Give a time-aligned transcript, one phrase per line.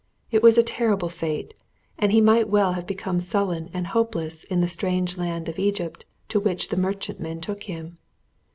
[0.31, 1.53] It was a terrible fate,
[1.99, 6.05] and he might well have become sullen and hopeless in the strange land of Egypt
[6.29, 7.99] to which the merchantmen took him.